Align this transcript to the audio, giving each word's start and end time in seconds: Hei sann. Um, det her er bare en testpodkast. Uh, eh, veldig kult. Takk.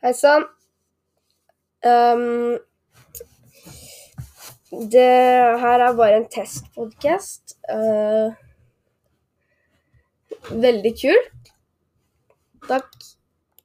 Hei 0.00 0.14
sann. 0.16 0.46
Um, 1.84 2.56
det 4.92 5.02
her 5.60 5.82
er 5.84 5.96
bare 5.98 6.16
en 6.16 6.24
testpodkast. 6.32 7.52
Uh, 7.68 8.32
eh, 10.30 10.54
veldig 10.62 10.94
kult. 11.02 11.52
Takk. 12.64 12.88